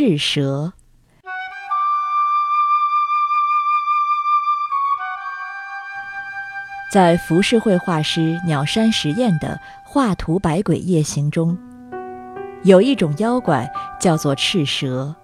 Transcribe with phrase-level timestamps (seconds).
[0.00, 0.72] 赤蛇。
[6.90, 9.48] 在浮世绘画师鸟山石彦的
[9.84, 11.54] 《画图百鬼夜行》中，
[12.62, 15.14] 有一种妖怪叫做赤蛇；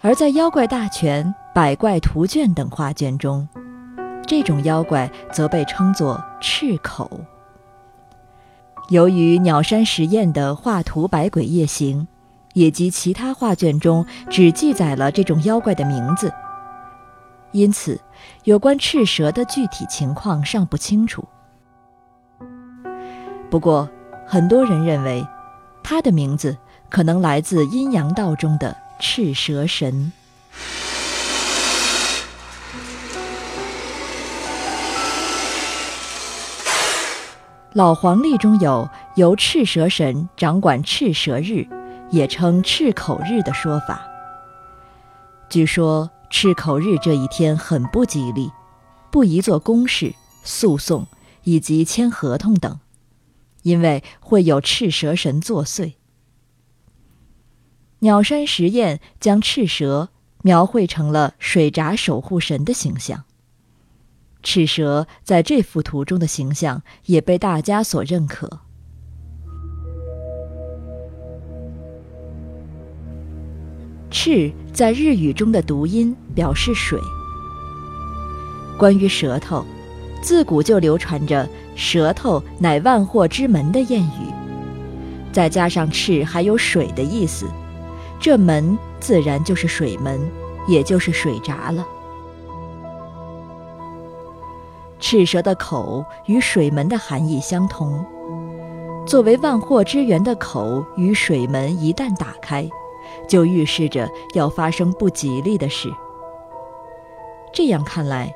[0.00, 3.48] 而在《妖怪大全》《百怪图卷》等画卷中，
[4.24, 7.10] 这种妖怪则被称作赤口。
[8.90, 12.02] 由于鸟山石彦的《画图百鬼夜行》
[12.54, 16.32] 以及其他画卷中只记载了这种妖怪的名字。
[17.52, 18.00] 因此，
[18.44, 21.26] 有关赤蛇的具体情况尚不清楚。
[23.50, 23.88] 不过，
[24.26, 25.26] 很多人认为，
[25.82, 26.56] 它的名字
[26.88, 30.12] 可能来自阴阳道中的赤蛇神。
[37.72, 41.64] 老黄历中有由赤蛇神掌管赤蛇日，
[42.10, 44.06] 也称赤口日的说法。
[45.48, 46.10] 据说。
[46.32, 48.52] 赤口日这一天很不吉利，
[49.10, 51.08] 不宜做公事、诉讼
[51.42, 52.78] 以及签合同等，
[53.62, 55.94] 因为会有赤蛇神作祟。
[57.98, 60.10] 鸟山石彦将赤蛇
[60.42, 63.24] 描绘成了水闸守护神的形象。
[64.44, 68.60] 赤蛇在这幅图中的形象也被大家所认可。
[74.22, 77.00] 赤在日语中的读音表示水。
[78.76, 79.64] 关于舌头，
[80.20, 84.30] 自古就流传着“舌头乃万祸之门”的谚语，
[85.32, 87.46] 再加上赤还有水的意思，
[88.20, 90.20] 这门自然就是水门，
[90.68, 91.82] 也就是水闸了。
[94.98, 98.04] 赤蛇的口与水门的含义相同，
[99.06, 102.68] 作为万祸之源的口与水门一旦打开。
[103.28, 105.92] 就预示着要发生不吉利的事。
[107.52, 108.32] 这样看来，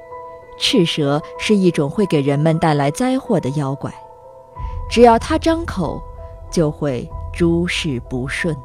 [0.59, 3.93] 赤蛇是一种会给人们带来灾祸的妖怪，
[4.91, 6.03] 只要它张口，
[6.51, 8.57] 就会诸事不顺。